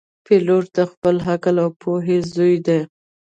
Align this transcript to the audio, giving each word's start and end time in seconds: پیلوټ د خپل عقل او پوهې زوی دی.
پیلوټ 0.25 0.65
د 0.77 0.79
خپل 0.91 1.15
عقل 1.31 1.55
او 1.63 1.69
پوهې 1.81 2.17
زوی 2.33 2.55
دی. 2.67 2.79